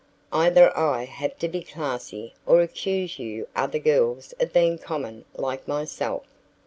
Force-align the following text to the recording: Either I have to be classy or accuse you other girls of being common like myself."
Either 0.33 0.75
I 0.75 1.05
have 1.05 1.37
to 1.37 1.47
be 1.47 1.61
classy 1.61 2.33
or 2.47 2.63
accuse 2.63 3.19
you 3.19 3.47
other 3.55 3.77
girls 3.77 4.33
of 4.39 4.51
being 4.51 4.79
common 4.79 5.25
like 5.37 5.67
myself." 5.67 6.23